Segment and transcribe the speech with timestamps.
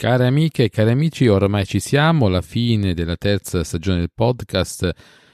[0.00, 4.90] Care amiche e cari amici, ormai ci siamo alla fine della terza stagione del podcast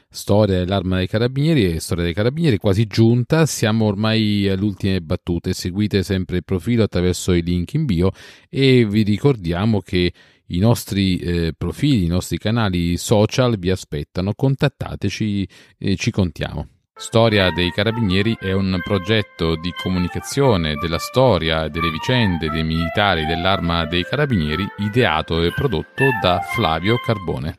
[0.09, 5.53] Storia dell'arma dei carabinieri e Storia dei carabinieri quasi giunta, siamo ormai alle ultime battute,
[5.53, 8.11] seguite sempre il profilo attraverso i link in bio
[8.51, 10.13] e vi ricordiamo che
[10.47, 15.49] i nostri eh, profili, i nostri canali social vi aspettano, contattateci
[15.79, 16.76] e ci contiamo.
[16.99, 23.85] Storia dei Carabinieri è un progetto di comunicazione della storia delle vicende dei militari dell'Arma
[23.85, 27.59] dei Carabinieri ideato e prodotto da Flavio Carbone.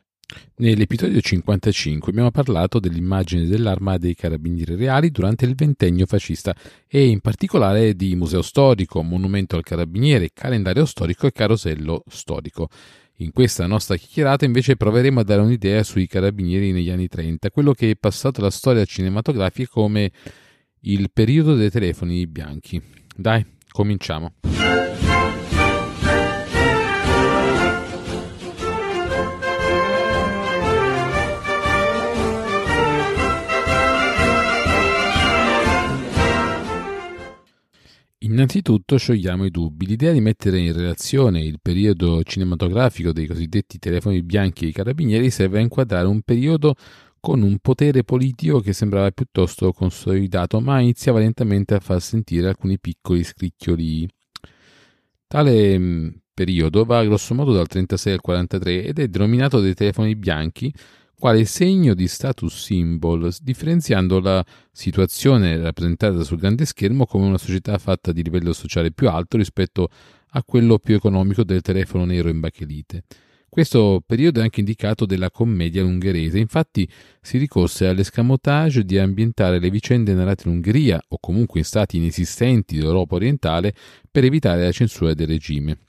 [0.56, 6.56] Nell'episodio 55 abbiamo parlato dell'immagine dell'arma dei carabinieri reali durante il ventennio fascista
[6.88, 12.70] e in particolare di museo storico, monumento al carabiniere, calendario storico e carosello storico.
[13.20, 17.74] In questa nostra chiacchierata invece proveremo a dare un'idea sui carabinieri negli anni 30, quello
[17.74, 20.12] che è passato alla storia cinematografica come
[20.82, 22.80] il periodo dei telefoni bianchi.
[23.16, 24.34] Dai, cominciamo.
[38.28, 39.86] Innanzitutto sciogliamo i dubbi.
[39.86, 45.30] L'idea di mettere in relazione il periodo cinematografico dei cosiddetti telefoni bianchi e i carabinieri
[45.30, 46.76] serve a inquadrare un periodo
[47.22, 52.78] con un potere politico che sembrava piuttosto consolidato, ma iniziava lentamente a far sentire alcuni
[52.80, 54.10] piccoli scricchioli.
[55.26, 60.74] Tale mm, periodo va grossomodo dal 36 al 43 ed è denominato dei telefoni bianchi
[61.20, 67.78] quale segno di status symbol, differenziando la situazione rappresentata sul grande schermo come una società
[67.80, 69.90] fatta di livello sociale più alto rispetto
[70.32, 73.04] a quello più economico del telefono nero in bachelite.
[73.50, 76.88] Questo periodo è anche indicato della commedia ungherese, infatti
[77.22, 82.76] si ricorse all'escamotage di ambientare le vicende narrate in Ungheria o comunque in stati inesistenti
[82.76, 83.74] dell'Europa orientale
[84.12, 85.80] per evitare la censura del regime.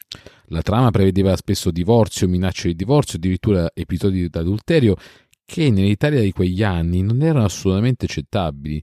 [0.46, 4.96] La trama prevedeva spesso divorzio, minacce di divorzio, addirittura episodi d'adulterio
[5.44, 8.82] che nell'Italia di quegli anni non erano assolutamente accettabili.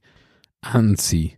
[0.59, 1.35] Anzi,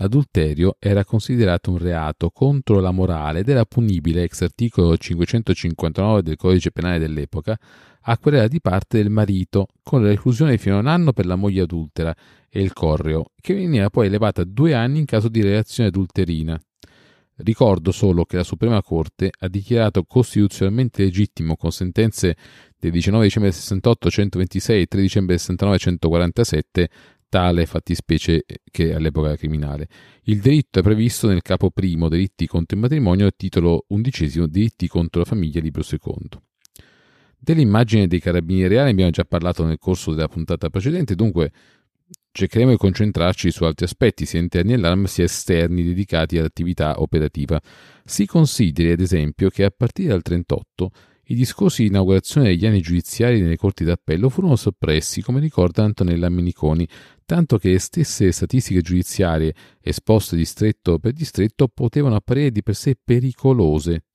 [0.00, 6.36] l'adulterio era considerato un reato contro la morale ed era punibile, ex articolo 559 del
[6.36, 7.58] codice penale dell'epoca,
[8.02, 11.36] a querela di parte del marito, con la reclusione fino a un anno per la
[11.36, 12.14] moglie adultera
[12.48, 16.58] e il correo, che veniva poi elevata a due anni in caso di relazione adulterina.
[17.42, 22.36] Ricordo solo che la Suprema Corte ha dichiarato costituzionalmente legittimo con sentenze
[22.78, 26.88] del 19 dicembre 68 126 e 3 dicembre 69 147
[27.30, 29.88] tale fattispecie che all'epoca era criminale.
[30.24, 34.86] Il delitto è previsto nel capo primo delitti contro il matrimonio e titolo undicesimo delitti
[34.88, 36.42] contro la famiglia libro secondo.
[37.38, 41.52] Dell'immagine dei carabinieri reali abbiamo già parlato nel corso della puntata precedente, dunque
[42.32, 47.60] cercheremo di concentrarci su altri aspetti sia interni all'arma sia esterni dedicati all'attività operativa.
[48.04, 50.90] Si consideri ad esempio che a partire dal 38
[51.30, 56.28] i discorsi di inaugurazione degli anni giudiziari nelle corti d'appello furono soppressi, come ricorda Antonella
[56.28, 56.86] Miniconi,
[57.24, 62.96] tanto che le stesse statistiche giudiziarie esposte distretto per distretto potevano apparire di per sé
[63.02, 64.06] pericolose.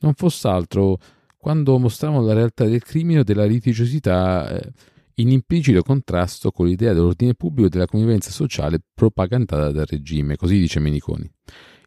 [0.00, 0.98] Non fosse altro
[1.36, 4.72] quando mostravano la realtà del crimine o della litigiosità eh,
[5.16, 10.58] in implicito contrasto con l'idea dell'ordine pubblico e della convivenza sociale propagandata dal regime, così
[10.58, 11.30] dice Meniconi.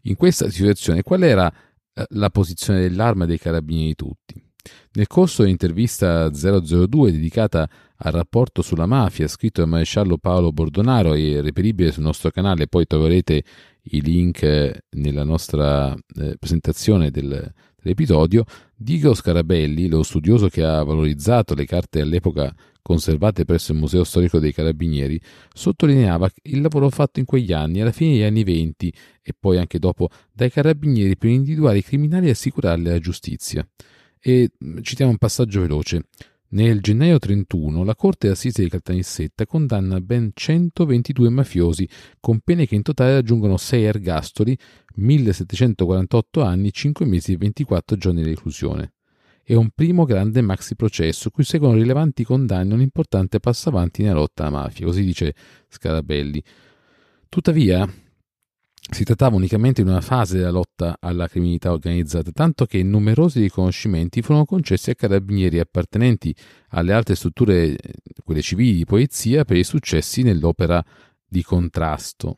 [0.04, 1.52] In questa situazione qual era
[1.94, 4.47] eh, la posizione dell'arma dei carabinieri tutti?
[4.94, 11.42] Nel corso dell'intervista 002 dedicata al rapporto sulla mafia scritto dal maresciallo Paolo Bordonaro e
[11.42, 13.44] reperibile sul nostro canale, poi troverete
[13.90, 18.44] i link eh, nella nostra eh, presentazione del, dell'episodio,
[18.76, 22.54] Diego Scarabelli, lo studioso che ha valorizzato le carte all'epoca
[22.88, 25.20] conservate presso il Museo Storico dei Carabinieri,
[25.54, 29.78] sottolineava il lavoro fatto in quegli anni, alla fine degli anni venti e poi anche
[29.78, 33.68] dopo, dai carabinieri per individuare i criminali e assicurarli alla giustizia.
[34.20, 36.06] E mm, citiamo un passaggio veloce.
[36.50, 41.88] Nel gennaio 31 la Corte d'Assise di Caltanissetta condanna ben 122 mafiosi
[42.22, 44.58] con pene che in totale raggiungono 6 ergastoli,
[44.96, 48.94] 1748 anni, 5 mesi e 24 giorni di reclusione
[49.50, 54.02] e un primo grande maxi processo, cui seguono rilevanti condanne e un importante passo avanti
[54.02, 55.34] nella lotta alla mafia, così dice
[55.70, 56.44] Scarabelli.
[57.30, 57.90] Tuttavia,
[58.90, 64.22] si trattava unicamente di una fase della lotta alla criminalità organizzata, tanto che numerosi riconoscimenti
[64.22, 66.34] furono concessi a carabinieri appartenenti
[66.70, 67.76] alle altre strutture,
[68.24, 70.84] quelle civili di polizia, per i successi nell'opera
[71.28, 72.38] di contrasto.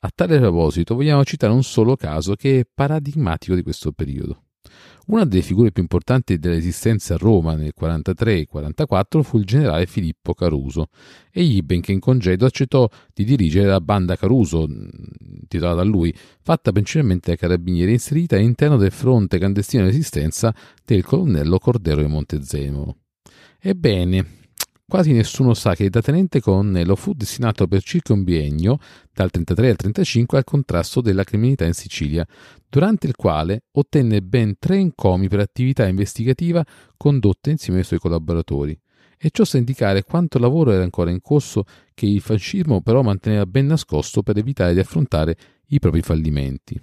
[0.00, 4.42] A tale proposito vogliamo citare un solo caso che è paradigmatico di questo periodo.
[5.06, 10.34] Una delle figure più importanti della resistenza a Roma nel 43-44 fu il generale Filippo
[10.34, 10.88] Caruso.
[11.32, 14.66] Egli, benché in congedo, accettò di dirigere la banda Caruso,
[15.48, 20.54] titolata da lui, fatta principalmente dai carabinieri inserita all'interno del fronte clandestino di resistenza
[20.84, 22.96] del colonnello Cordero di Montezemolo.
[23.60, 24.26] Ebbene,
[24.90, 28.78] Quasi nessuno sa che da tenente colonnello fu destinato per circa un biennio,
[29.12, 32.26] dal 33 al 35, al contrasto della criminalità in Sicilia,
[32.70, 36.64] durante il quale ottenne ben tre incomi per attività investigativa
[36.96, 38.80] condotte insieme ai suoi collaboratori.
[39.18, 43.44] E ciò sa indicare quanto lavoro era ancora in corso che il fascismo però manteneva
[43.44, 45.36] ben nascosto per evitare di affrontare
[45.66, 46.80] i propri fallimenti.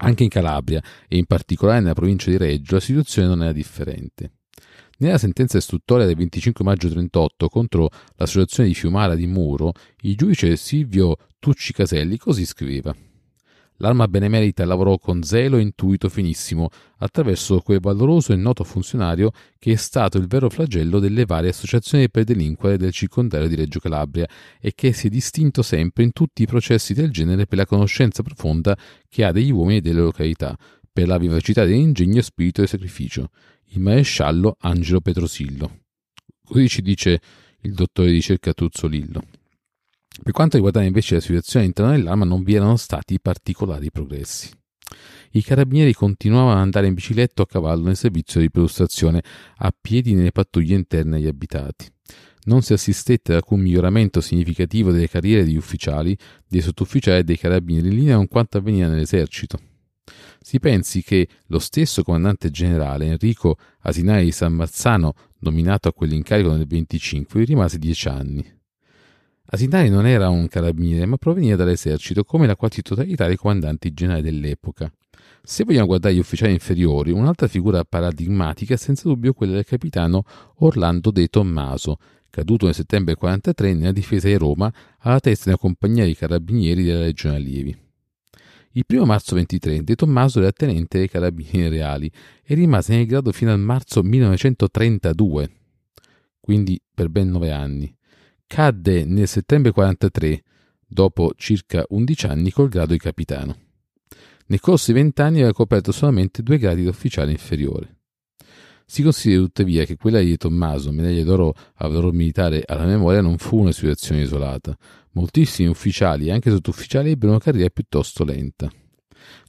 [0.00, 4.32] Anche in Calabria e in particolare nella provincia di Reggio la situazione non era differente.
[5.00, 9.72] Nella sentenza istruttoria del 25 maggio 38 contro l'associazione di Fiumara di Muro,
[10.02, 12.92] il giudice Silvio Tucci Caselli così scriveva.
[13.76, 19.30] L'arma benemerita lavorò con zelo e intuito finissimo attraverso quel valoroso e noto funzionario
[19.60, 23.78] che è stato il vero flagello delle varie associazioni per delinquere del circondario di Reggio
[23.78, 24.26] Calabria
[24.60, 28.24] e che si è distinto sempre in tutti i processi del genere per la conoscenza
[28.24, 28.76] profonda
[29.08, 30.58] che ha degli uomini e delle località,
[30.92, 33.30] per la vivacità dell'ingegno e spirito di sacrificio
[33.70, 35.80] il maresciallo Angelo Petrosillo.
[36.44, 37.20] Così ci dice
[37.62, 39.22] il dottore di ricerca Tuzzolillo.
[40.22, 44.50] Per quanto riguardava invece la situazione all'interno dell'arma non vi erano stati particolari progressi.
[45.32, 49.22] I carabinieri continuavano ad andare in bicicletta o a cavallo nel servizio di perlustrazione,
[49.56, 51.86] a piedi nelle pattuglie interne agli abitati.
[52.44, 56.16] Non si assistette ad alcun miglioramento significativo delle carriere degli ufficiali,
[56.48, 59.58] dei sottufficiali e dei carabinieri in linea con quanto avveniva nell'esercito.
[60.40, 66.52] Si pensi che lo stesso comandante generale Enrico Asinari di San Marzano, nominato a quell'incarico
[66.52, 68.56] nel 25, rimase dieci anni.
[69.50, 74.22] Asinari non era un carabiniere, ma proveniva dall'esercito, come la quasi totalità dei comandanti generali
[74.22, 74.92] dell'epoca.
[75.42, 80.24] Se vogliamo guardare gli ufficiali inferiori, un'altra figura paradigmatica è senza dubbio quella del capitano
[80.56, 81.96] Orlando De Tommaso,
[82.28, 86.84] caduto nel settembre 43 nella difesa di Roma alla testa di una compagnia di carabinieri
[86.84, 87.87] della Legione Allievi.
[88.78, 92.08] Il 1 marzo 23 De Tommaso era tenente dei carabinieri reali
[92.44, 95.50] e rimase nel grado fino al marzo 1932,
[96.38, 97.92] quindi per ben nove anni.
[98.46, 100.44] Cadde nel settembre 43,
[100.86, 103.56] dopo circa 11 anni col grado di capitano.
[104.46, 107.96] Nel corso di vent'anni aveva coperto solamente due gradi di ufficiale inferiore.
[108.86, 113.38] Si considera tuttavia che quella di Tommaso, medaglia d'oro al valor militare alla memoria, non
[113.38, 114.78] fu una situazione isolata.
[115.18, 118.70] Moltissimi ufficiali e anche sottufficiali ebbero una carriera piuttosto lenta.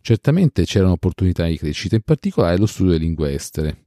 [0.01, 3.85] Certamente c'erano opportunità di crescita, in particolare lo studio delle lingue estere.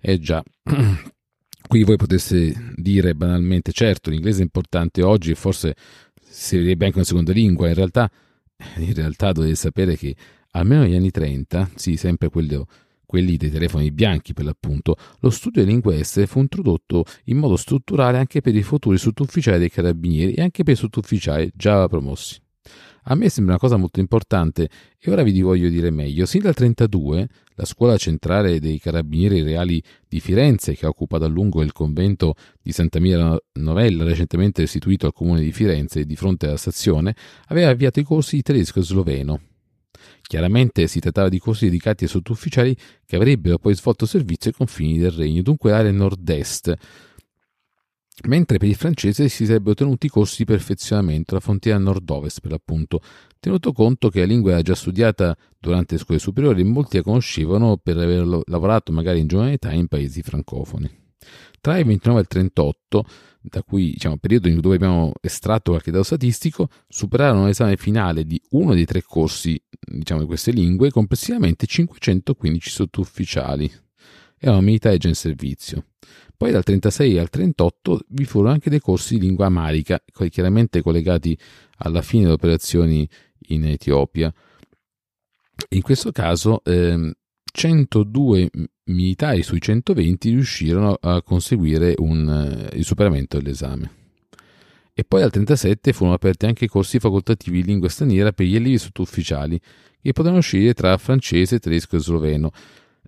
[0.00, 0.40] Eh già,
[1.66, 5.74] qui voi poteste dire banalmente, certo, l'inglese è importante oggi e forse
[6.22, 8.08] servirebbe anche una seconda lingua, in realtà,
[8.76, 10.14] in realtà dovete sapere che
[10.52, 12.68] almeno negli anni 30, sì, sempre quello
[13.06, 17.56] quelli dei telefoni bianchi per l'appunto, lo studio di lingue estere fu introdotto in modo
[17.56, 22.38] strutturale anche per i futuri sottufficiali dei carabinieri e anche per i sottufficiali già promossi.
[23.08, 24.68] A me sembra una cosa molto importante
[24.98, 26.26] e ora vi voglio dire meglio.
[26.26, 31.28] Sin dal 1932 la scuola centrale dei carabinieri reali di Firenze, che ha occupato a
[31.28, 36.46] lungo il convento di Santa Mira Novella, recentemente restituito al comune di Firenze di fronte
[36.46, 37.14] alla stazione,
[37.46, 39.40] aveva avviato i corsi di tedesco e sloveno.
[40.22, 44.98] Chiaramente si trattava di corsi dedicati ai sottufficiali che avrebbero poi svolto servizio ai confini
[44.98, 46.74] del regno, dunque l'area nord-est,
[48.24, 53.00] mentre per il francese si sarebbero tenuti corsi di perfezionamento, la frontiera nord-ovest per l'appunto,
[53.38, 57.02] tenuto conto che la lingua era già studiata durante le scuole superiori e molti la
[57.02, 61.05] conoscevano per aver lavorato magari in giovane età in paesi francofoni.
[61.60, 63.06] Tra il 29 e il 38
[63.48, 68.74] da cui diciamo, periodo dove abbiamo estratto qualche dato statistico, superarono l'esame finale di uno
[68.74, 73.70] dei tre corsi diciamo, di queste lingue, complessivamente 515 sottufficiali.
[74.38, 75.86] Erano militari già in servizio.
[76.36, 81.38] Poi dal 36 al 38 vi furono anche dei corsi di lingua amarica, chiaramente collegati
[81.78, 83.08] alla fine delle operazioni
[83.48, 84.32] in Etiopia.
[85.70, 87.10] In questo caso ehm,
[87.56, 88.50] 102
[88.84, 93.90] militari sui 120 riuscirono a conseguire un, eh, il superamento dell'esame.
[94.92, 98.76] E poi al 37 furono aperti anche corsi facoltativi di lingua straniera per gli allievi
[98.76, 99.58] sottufficiali,
[100.02, 102.50] che potevano scegliere tra francese, tedesco e sloveno.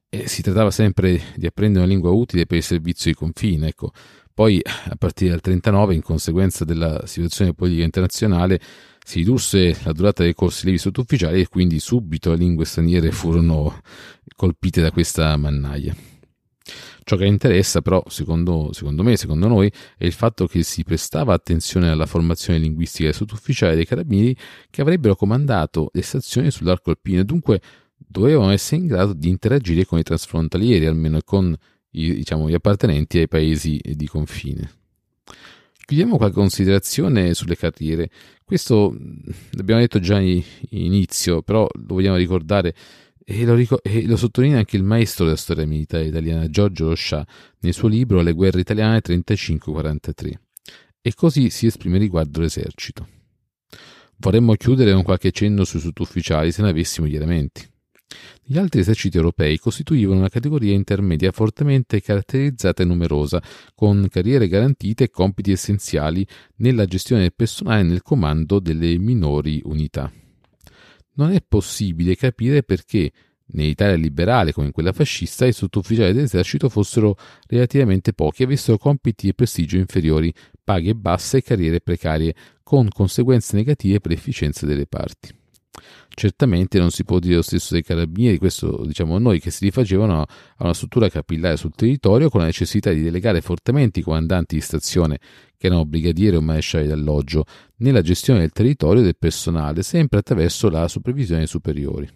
[0.08, 3.68] E si trattava sempre di apprendere una lingua utile per il servizio di confine.
[3.68, 3.92] Ecco.
[4.38, 8.60] Poi, a partire dal 39, in conseguenza della situazione politica internazionale,
[9.04, 13.80] si ridusse la durata dei corsi levi sottufficiali e quindi subito le lingue straniere furono
[14.36, 15.92] colpite da questa mannaia.
[17.02, 21.34] Ciò che interessa però, secondo, secondo, me, secondo noi, è il fatto che si prestava
[21.34, 24.36] attenzione alla formazione linguistica dei sottufficiali dei carabinieri
[24.70, 27.60] che avrebbero comandato le stazioni sull'arco alpino e dunque
[27.96, 31.58] dovevano essere in grado di interagire con i transfrontalieri, almeno con
[31.90, 34.70] diciamo, gli appartenenti ai paesi di confine.
[35.88, 38.10] Chiudiamo qualche considerazione sulle carriere.
[38.44, 38.94] Questo
[39.52, 42.74] l'abbiamo detto già in inizio, però lo vogliamo ricordare
[43.24, 47.26] e lo, ric- e lo, sottolinea anche il maestro della storia militare italiana Giorgio Roscià
[47.60, 50.32] nel suo libro Le guerre italiane 35-43.
[51.00, 53.06] E così si esprime riguardo l'esercito.
[54.16, 57.66] Vorremmo chiudere con qualche cenno sui sottufficiali se ne avessimo gli elementi.
[58.42, 63.42] Gli altri eserciti europei costituivano una categoria intermedia fortemente caratterizzata e numerosa,
[63.74, 69.60] con carriere garantite e compiti essenziali nella gestione del personale e nel comando delle minori
[69.64, 70.10] unità.
[71.14, 73.12] Non è possibile capire perché
[73.48, 77.16] nell'Italia liberale come in quella fascista i sottufficiali dell'esercito fossero
[77.48, 80.32] relativamente pochi e avessero compiti e prestigio inferiori,
[80.64, 85.37] paghe basse e carriere precarie, con conseguenze negative per l'efficienza delle parti.
[86.18, 90.22] Certamente non si può dire lo stesso dei carabinieri, questo diciamo noi, che si rifacevano
[90.22, 90.26] a
[90.58, 95.18] una struttura capillare sul territorio con la necessità di delegare fortemente i comandanti di stazione,
[95.56, 97.44] che erano brigadieri o marescialli d'alloggio,
[97.76, 102.08] nella gestione del territorio e del personale, sempre attraverso la supervisione dei superiori.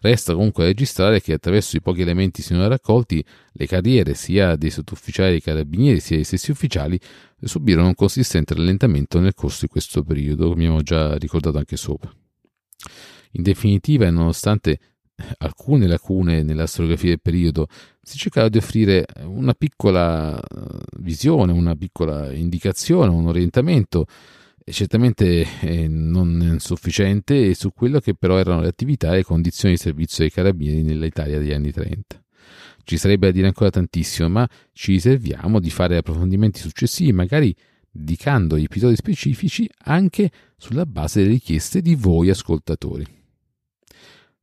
[0.00, 5.30] Resta comunque registrare che attraverso i pochi elementi sinora raccolti, le carriere sia dei sottufficiali
[5.30, 7.00] dei carabinieri sia dei stessi ufficiali
[7.40, 12.14] subirono un consistente rallentamento nel corso di questo periodo, come abbiamo già ricordato anche sopra.
[13.32, 14.78] In definitiva, e nonostante
[15.38, 17.66] alcune lacune nella storiografia del periodo,
[18.00, 20.42] si cercava di offrire una piccola eh,
[20.98, 24.06] visione, una piccola indicazione, un orientamento,
[24.64, 29.80] certamente eh, non sufficiente, su quello che però erano le attività e le condizioni di
[29.80, 32.22] servizio dei carabinieri nell'Italia degli anni 30.
[32.84, 37.54] Ci sarebbe da dire ancora tantissimo, ma ci riserviamo di fare approfondimenti successivi, magari
[37.98, 43.04] dedicando episodi specifici anche sulla base delle richieste di voi ascoltatori.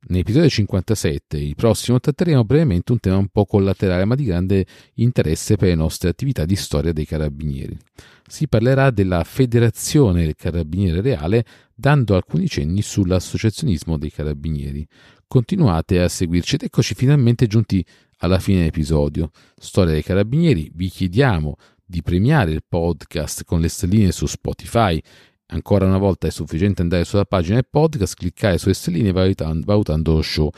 [0.08, 5.56] Nell'episodio 57, il prossimo, tratteremo brevemente un tema un po' collaterale ma di grande interesse
[5.56, 7.76] per le nostre attività di storia dei carabinieri.
[8.24, 11.44] Si parlerà della Federazione del Carabiniere Reale,
[11.74, 14.86] dando alcuni cenni sull'associazionismo dei carabinieri.
[15.26, 17.84] Continuate a seguirci ed eccoci finalmente giunti
[18.18, 19.30] alla fine dell'episodio.
[19.58, 21.56] Storia dei carabinieri, vi chiediamo
[21.86, 25.00] di premiare il podcast con le stelline su Spotify.
[25.48, 30.14] Ancora una volta è sufficiente andare sulla pagina del podcast, cliccare sulle stelline valutando, valutando
[30.14, 30.50] lo show.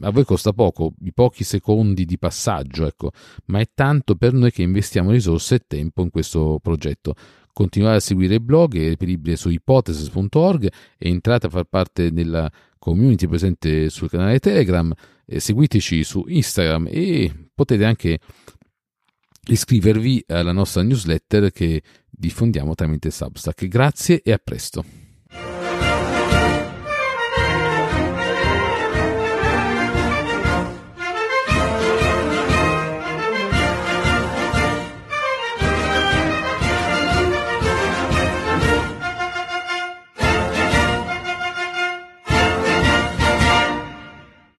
[0.00, 3.10] A voi costa poco, i pochi secondi di passaggio, ecco,
[3.46, 7.14] ma è tanto per noi che investiamo risorse e tempo in questo progetto.
[7.52, 12.50] Continuate a seguire il blog, è reperibile su ipotesis.org e entrate a far parte della
[12.78, 14.92] community presente sul canale Telegram,
[15.26, 18.18] seguiteci su Instagram e potete anche
[19.46, 23.66] iscrivervi alla nostra newsletter che diffondiamo tramite Substack.
[23.66, 25.03] Grazie e a presto.